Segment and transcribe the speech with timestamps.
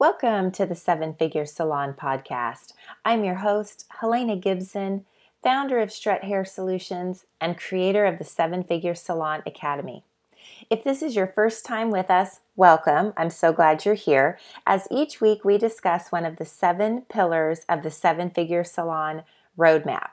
[0.00, 2.72] Welcome to the Seven Figure Salon podcast.
[3.04, 5.04] I'm your host, Helena Gibson,
[5.42, 10.02] founder of Strut Hair Solutions and creator of the Seven Figure Salon Academy.
[10.70, 13.12] If this is your first time with us, welcome.
[13.18, 14.38] I'm so glad you're here.
[14.66, 19.24] As each week we discuss one of the seven pillars of the Seven Figure Salon
[19.58, 20.12] roadmap.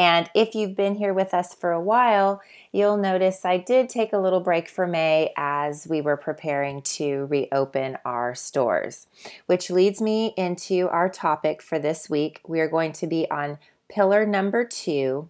[0.00, 2.40] And if you've been here with us for a while,
[2.72, 7.26] you'll notice I did take a little break for May as we were preparing to
[7.26, 9.08] reopen our stores,
[9.44, 12.40] which leads me into our topic for this week.
[12.48, 13.58] We are going to be on
[13.90, 15.28] pillar number two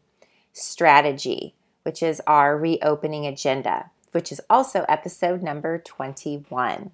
[0.53, 6.93] strategy, which is our reopening agenda, which is also episode number 21.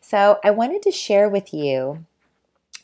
[0.00, 2.06] So I wanted to share with you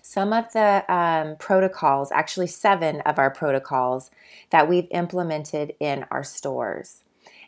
[0.08, 4.12] some of the um, protocols, actually, seven of our protocols
[4.50, 7.02] that we've implemented in our stores.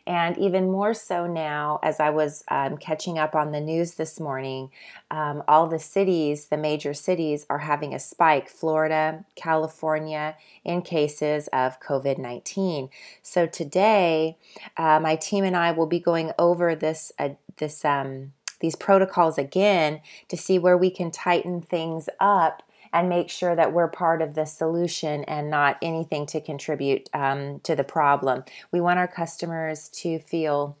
[0.05, 4.19] And even more so now, as I was um, catching up on the news this
[4.19, 4.71] morning,
[5.09, 11.47] um, all the cities, the major cities, are having a spike Florida, California, in cases
[11.53, 12.89] of COVID 19.
[13.21, 14.37] So today,
[14.75, 19.37] uh, my team and I will be going over this, uh, this, um, these protocols
[19.37, 24.21] again to see where we can tighten things up and make sure that we're part
[24.21, 28.43] of the solution and not anything to contribute um, to the problem.
[28.71, 30.77] We want our customers to feel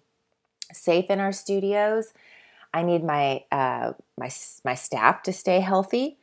[0.73, 2.13] safe in our studios.
[2.73, 4.29] I need my uh, my
[4.63, 6.17] my staff to stay healthy,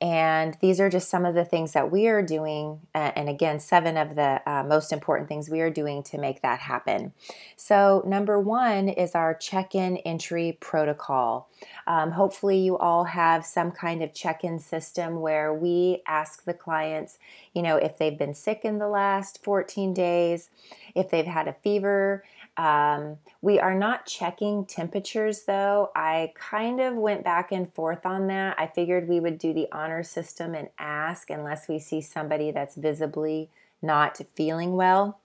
[0.00, 2.80] and these are just some of the things that we are doing.
[2.94, 6.40] Uh, and again, seven of the uh, most important things we are doing to make
[6.42, 7.12] that happen.
[7.56, 11.48] So, number one is our check in entry protocol.
[11.88, 16.54] Um, hopefully, you all have some kind of check in system where we ask the
[16.54, 17.18] clients,
[17.54, 20.50] you know, if they've been sick in the last 14 days,
[20.94, 22.22] if they've had a fever,
[22.58, 25.90] um, we are not checking temperatures though.
[25.94, 28.56] I kind of went back and forth on that.
[28.58, 32.74] I figured we would do the honor system and ask unless we see somebody that's
[32.74, 33.48] visibly
[33.80, 35.20] not feeling well.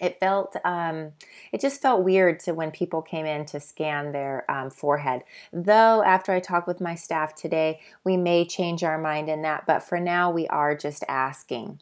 [0.00, 1.12] It felt, um,
[1.52, 5.22] it just felt weird to when people came in to scan their um, forehead.
[5.52, 9.66] Though, after I talked with my staff today, we may change our mind in that,
[9.66, 11.80] but for now, we are just asking.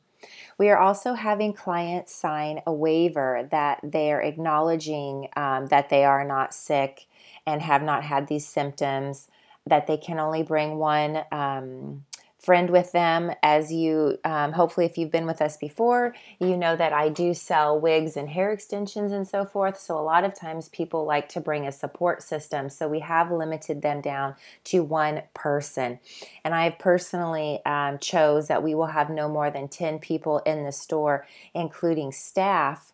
[0.59, 6.05] We are also having clients sign a waiver that they are acknowledging um, that they
[6.05, 7.07] are not sick
[7.47, 9.29] and have not had these symptoms,
[9.67, 12.05] that they can only bring one um,
[12.41, 16.75] friend with them as you um, hopefully if you've been with us before you know
[16.75, 19.79] that i do sell wigs and hair extensions and so forth.
[19.79, 22.69] So a lot of times people like to bring a support system.
[22.69, 24.35] So we have limited them down
[24.65, 25.99] to one person.
[26.45, 30.39] And i have personally um, chose that we will have no more than 10 people
[30.41, 32.93] in the store including staff.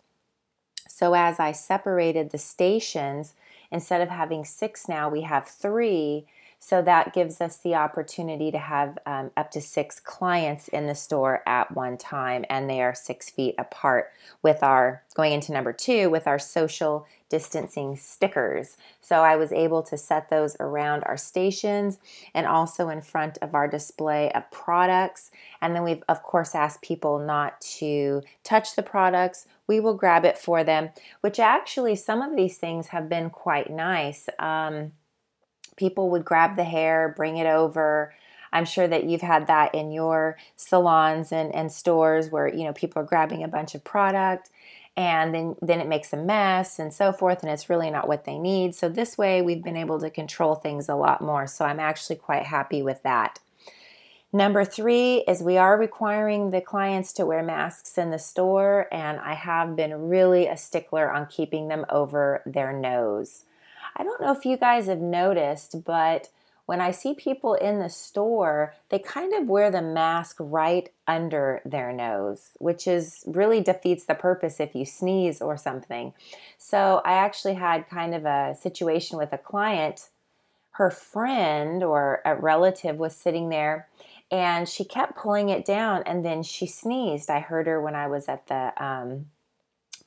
[0.89, 3.34] So as i separated the stations
[3.71, 6.27] instead of having six now we have three
[6.66, 10.97] so that gives us the opportunity to have um, up to six clients in the
[10.97, 14.10] store at one time, and they are six feet apart.
[14.43, 18.77] With our going into number two, with our social distancing stickers.
[19.00, 21.99] So I was able to set those around our stations
[22.34, 25.31] and also in front of our display of products.
[25.62, 29.47] And then we've, of course, asked people not to touch the products.
[29.69, 30.91] We will grab it for them,
[31.21, 34.28] which actually some of these things have been quite nice.
[34.41, 34.91] Um,
[35.77, 38.15] people would grab the hair, bring it over.
[38.53, 42.73] I'm sure that you've had that in your salons and, and stores where you know
[42.73, 44.51] people are grabbing a bunch of product
[44.97, 48.25] and then then it makes a mess and so forth and it's really not what
[48.25, 48.75] they need.
[48.75, 51.47] So this way we've been able to control things a lot more.
[51.47, 53.41] So I'm actually quite happy with that.
[54.33, 59.19] Number three is we are requiring the clients to wear masks in the store, and
[59.21, 63.45] I have been really a stickler on keeping them over their nose.
[63.97, 66.29] I don't know if you guys have noticed, but
[66.67, 71.62] when I see people in the store, they kind of wear the mask right under
[71.65, 76.12] their nose, which is really defeats the purpose if you sneeze or something.
[76.59, 80.09] So I actually had kind of a situation with a client.
[80.73, 83.89] Her friend or a relative was sitting there
[84.31, 87.31] and she kept pulling it down and then she sneezed.
[87.31, 89.27] I heard her when I was at the um,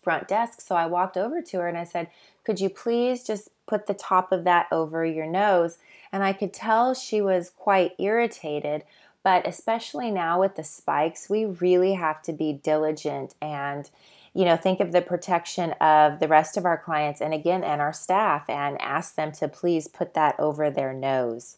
[0.02, 0.60] front desk.
[0.62, 2.10] So I walked over to her and I said,
[2.44, 5.78] Could you please just put the top of that over your nose.
[6.12, 8.84] And I could tell she was quite irritated.
[9.24, 13.90] But especially now with the spikes, we really have to be diligent and
[14.34, 17.82] you know think of the protection of the rest of our clients and again and
[17.82, 21.58] our staff and ask them to please put that over their nose.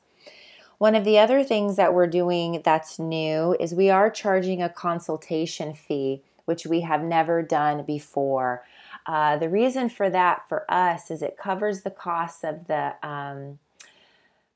[0.82, 4.70] One of the other things that we're doing that's new is we are charging a
[4.70, 8.64] consultation fee, which we have never done before.
[9.06, 13.60] Uh, the reason for that for us is it covers the costs of the um,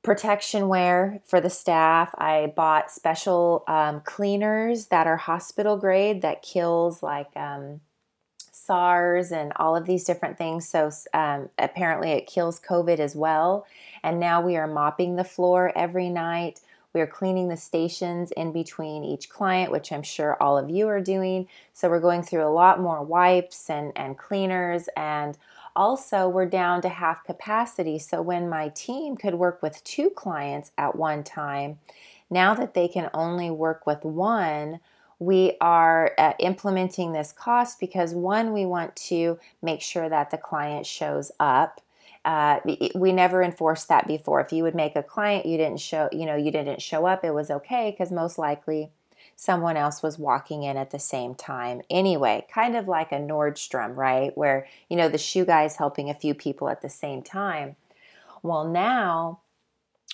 [0.03, 2.13] protection wear for the staff.
[2.18, 7.81] I bought special um, cleaners that are hospital grade that kills like um,
[8.51, 10.68] SARS and all of these different things.
[10.68, 13.65] So um, apparently it kills COVID as well.
[14.03, 16.62] And now we are mopping the floor every night.
[16.95, 20.88] We are cleaning the stations in between each client, which I'm sure all of you
[20.88, 21.47] are doing.
[21.74, 25.38] So we're going through a lot more wipes and, and cleaners and
[25.75, 28.00] also, we're down to half capacity.
[28.00, 31.80] So, when my team could work with two clients at one time,
[32.30, 34.80] now that they can only work with one,
[35.19, 40.38] we are uh, implementing this cost because one, we want to make sure that the
[40.38, 41.81] client shows up.
[42.25, 42.60] Uh,
[42.95, 44.42] we never enforced that before.
[44.42, 47.24] If you would make a client, you didn't show, you know, you didn't show up,
[47.24, 48.89] it was okay because most likely
[49.36, 51.81] someone else was walking in at the same time.
[51.88, 54.36] Anyway, kind of like a Nordstrom, right?
[54.36, 57.75] Where, you know, the shoe guy is helping a few people at the same time.
[58.42, 59.42] Well, now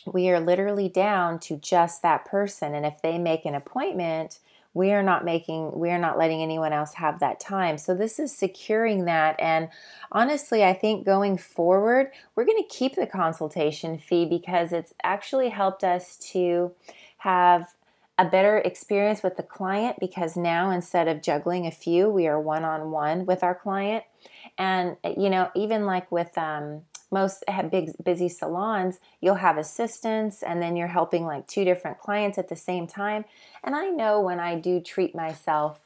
[0.05, 2.75] we are literally down to just that person.
[2.75, 4.39] And if they make an appointment,
[4.73, 8.19] we are not making we are not letting anyone else have that time so this
[8.19, 9.69] is securing that and
[10.11, 15.49] honestly i think going forward we're going to keep the consultation fee because it's actually
[15.49, 16.71] helped us to
[17.17, 17.67] have
[18.21, 22.39] a better experience with the client because now instead of juggling a few, we are
[22.39, 24.03] one on one with our client.
[24.59, 30.61] And, you know, even like with um, most big busy salons, you'll have assistants and
[30.61, 33.25] then you're helping like two different clients at the same time.
[33.63, 35.81] And I know when I do treat myself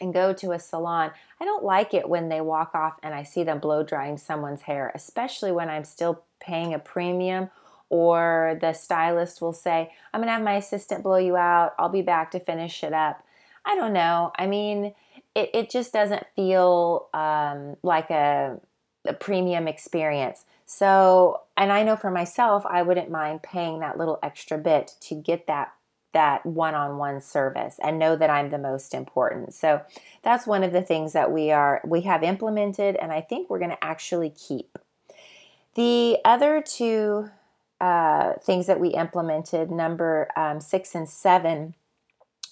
[0.00, 3.22] and go to a salon, I don't like it when they walk off and I
[3.22, 7.50] see them blow drying someone's hair, especially when I'm still paying a premium
[7.90, 11.74] or the stylist will say, I'm going to have my assistant blow you out.
[11.78, 13.24] I'll be back to finish it up.
[13.64, 14.32] I don't know.
[14.36, 14.94] I mean,
[15.34, 18.58] it, it just doesn't feel um, like a,
[19.04, 20.44] a premium experience.
[20.66, 25.14] So, and I know for myself, I wouldn't mind paying that little extra bit to
[25.14, 25.72] get that
[26.12, 29.52] that one-on-one service and know that I'm the most important.
[29.52, 29.82] So
[30.22, 33.58] that's one of the things that we are we have implemented and I think we're
[33.58, 34.78] going to actually keep.
[35.74, 37.30] The other two
[37.80, 41.74] uh, things that we implemented, number um, six and seven,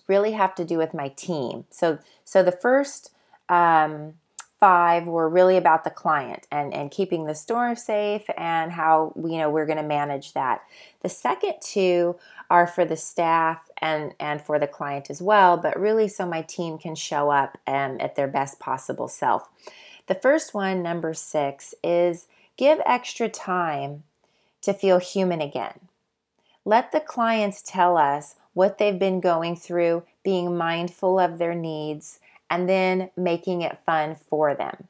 [0.08, 1.64] really have to do with my team.
[1.70, 3.12] So, so the first
[3.48, 4.14] um,
[4.62, 9.36] five were really about the client and, and keeping the store safe and how you
[9.36, 10.60] know we're going to manage that.
[11.00, 12.14] The second two
[12.48, 16.42] are for the staff and and for the client as well, but really so my
[16.42, 19.48] team can show up um, at their best possible self.
[20.06, 24.04] The first one, number six, is give extra time
[24.60, 25.88] to feel human again.
[26.64, 32.20] Let the clients tell us what they've been going through, being mindful of their needs,
[32.52, 34.88] and then making it fun for them.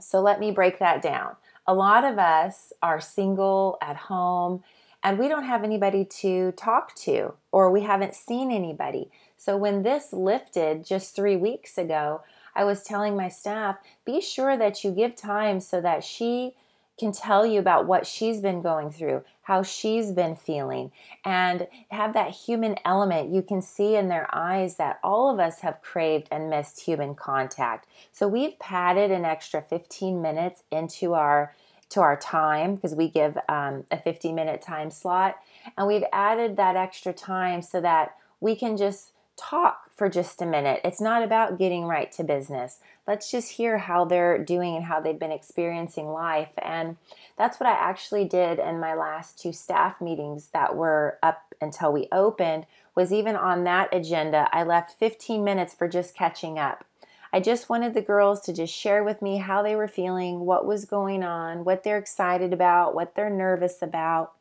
[0.00, 1.36] So let me break that down.
[1.66, 4.64] A lot of us are single at home
[5.04, 9.10] and we don't have anybody to talk to, or we haven't seen anybody.
[9.36, 12.22] So when this lifted just three weeks ago,
[12.54, 13.76] I was telling my staff
[14.06, 16.54] be sure that you give time so that she
[17.00, 20.92] can tell you about what she's been going through, how she's been feeling,
[21.24, 23.32] and have that human element.
[23.32, 27.14] You can see in their eyes that all of us have craved and missed human
[27.14, 27.88] contact.
[28.12, 31.54] So we've padded an extra 15 minutes into our
[31.88, 35.40] to our time because we give um, a 50 minute time slot,
[35.76, 40.46] and we've added that extra time so that we can just talk for just a
[40.46, 40.80] minute.
[40.84, 42.78] It's not about getting right to business.
[43.06, 46.50] Let's just hear how they're doing and how they've been experiencing life.
[46.58, 46.96] And
[47.38, 51.92] that's what I actually did in my last two staff meetings that were up until
[51.92, 54.48] we opened was even on that agenda.
[54.52, 56.84] I left 15 minutes for just catching up.
[57.32, 60.66] I just wanted the girls to just share with me how they were feeling, what
[60.66, 64.32] was going on, what they're excited about, what they're nervous about,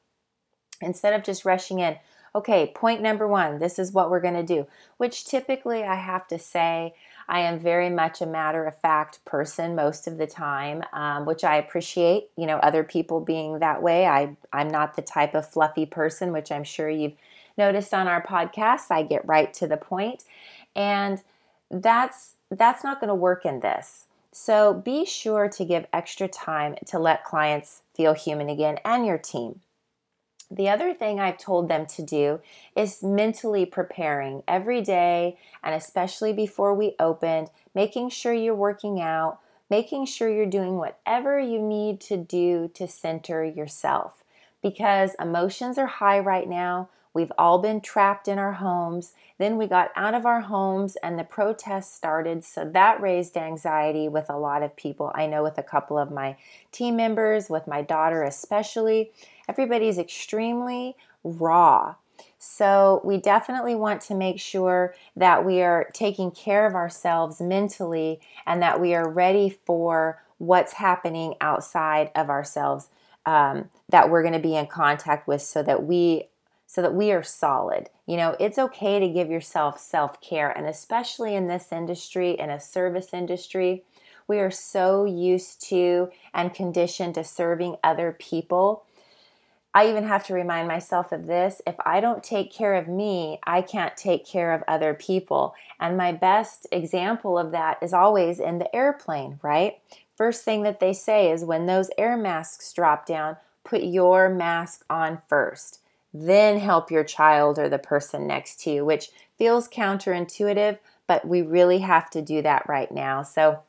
[0.81, 1.97] instead of just rushing in
[2.36, 4.67] okay, point number one, this is what we're going to do,
[4.98, 6.93] which typically I have to say,
[7.27, 11.43] I am very much a matter of fact person most of the time, um, which
[11.43, 14.07] I appreciate, you know, other people being that way.
[14.07, 17.13] I, I'm not the type of fluffy person, which I'm sure you've
[17.57, 18.89] noticed on our podcast.
[18.89, 20.24] I get right to the point,
[20.75, 21.21] And
[21.69, 24.05] that's that's not going to work in this.
[24.31, 29.17] So be sure to give extra time to let clients feel human again and your
[29.17, 29.62] team.
[30.51, 32.39] The other thing I've told them to do
[32.75, 39.39] is mentally preparing every day and especially before we opened, making sure you're working out,
[39.69, 44.23] making sure you're doing whatever you need to do to center yourself
[44.61, 46.89] because emotions are high right now.
[47.19, 49.11] We've all been trapped in our homes.
[49.39, 52.45] Then we got out of our homes and the protests started.
[52.45, 55.11] So that raised anxiety with a lot of people.
[55.13, 56.38] I know with a couple of my
[56.71, 59.11] team members, with my daughter especially.
[59.49, 60.95] everybody's extremely
[61.25, 61.95] raw.
[62.38, 68.21] So, we definitely want to make sure that we are taking care of ourselves mentally
[68.47, 72.88] and that we are ready for what's happening outside of ourselves
[73.25, 76.29] um, that we're going to be in contact with so that we
[76.69, 77.89] so that we are solid.
[78.05, 82.59] You know, it's okay to give yourself self-care and especially in this industry in a
[82.59, 83.83] service industry,
[84.27, 88.85] we are so used to and conditioned to serving other people.
[89.73, 91.59] I even have to remind myself of this.
[91.65, 95.55] If I don't take care of me, I can't take care of other people.
[95.79, 99.79] And my best example of that is always in the airplane, right?
[100.15, 104.85] First thing that they say is when those air masks drop down, put your mask
[104.88, 105.79] on first.
[106.13, 111.41] Then help your child or the person next to you, which feels counterintuitive, but we
[111.41, 113.23] really have to do that right now.
[113.23, 113.61] So,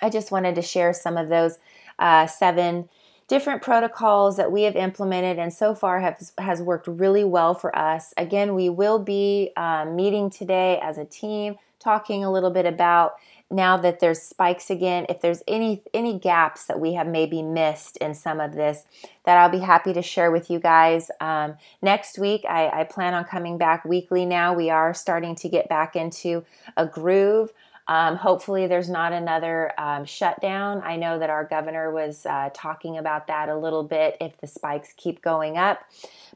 [0.00, 1.58] I just wanted to share some of those
[1.98, 2.88] uh, seven
[3.28, 7.74] different protocols that we have implemented and so far have, has worked really well for
[7.78, 8.12] us.
[8.16, 13.14] Again, we will be um, meeting today as a team, talking a little bit about
[13.52, 17.96] now that there's spikes again if there's any any gaps that we have maybe missed
[17.98, 18.84] in some of this
[19.24, 21.10] that i'll be happy to share with you guys.
[21.20, 24.52] Um, next week I, I plan on coming back weekly now.
[24.54, 26.44] We are starting to get back into
[26.76, 27.52] a groove
[27.88, 30.82] um, hopefully, there's not another um, shutdown.
[30.84, 34.46] I know that our governor was uh, talking about that a little bit if the
[34.46, 35.80] spikes keep going up.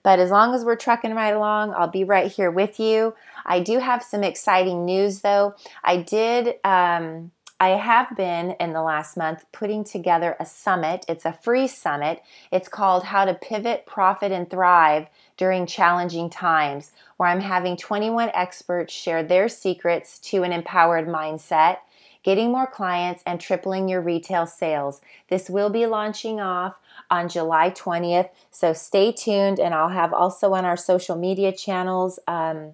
[0.03, 3.15] But as long as we're trucking right along, I'll be right here with you.
[3.45, 5.55] I do have some exciting news though.
[5.83, 6.57] I did.
[6.65, 11.07] Um, I have been in the last month putting together a summit.
[11.09, 12.23] It's a free summit.
[12.53, 15.07] It's called How to Pivot, Profit, and Thrive
[15.39, 21.79] During Challenging Times, where I'm having 21 experts share their secrets to an empowered mindset,
[22.23, 25.01] getting more clients, and tripling your retail sales.
[25.31, 26.75] This will be launching off
[27.11, 32.19] on July 20th, so stay tuned, and I'll have also on our social media channels.
[32.29, 32.73] Um,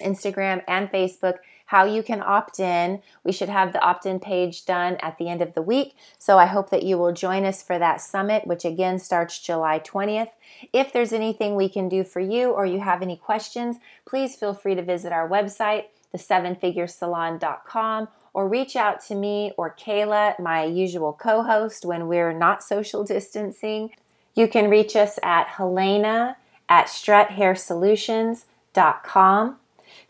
[0.00, 1.36] Instagram and Facebook
[1.72, 3.00] how you can opt in.
[3.24, 5.96] We should have the opt in page done at the end of the week.
[6.18, 9.78] So I hope that you will join us for that summit, which again starts July
[9.78, 10.32] 20th.
[10.74, 14.52] If there's anything we can do for you or you have any questions, please feel
[14.52, 21.14] free to visit our website, the7figuresalon.com, or reach out to me or Kayla, my usual
[21.14, 23.92] co host, when we're not social distancing.
[24.34, 26.36] You can reach us at Helena
[26.68, 29.56] at struthairsolutions.com.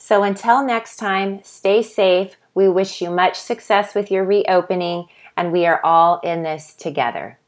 [0.05, 2.37] So until next time, stay safe.
[2.55, 5.07] We wish you much success with your reopening,
[5.37, 7.39] and we are all in this together.